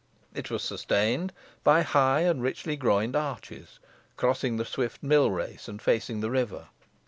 [0.33, 1.31] It was sustained
[1.63, 3.77] by high and richly groined arches,
[4.17, 6.69] crossing the swift mill race, and faced the river.